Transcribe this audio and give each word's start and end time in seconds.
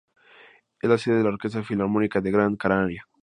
Es 0.81 0.89
la 0.89 0.97
sede 0.97 1.17
de 1.17 1.23
la 1.25 1.29
Orquesta 1.29 1.61
Filarmónica 1.61 2.21
de 2.21 2.31
Gran 2.31 2.55
Canaria. 2.55 3.07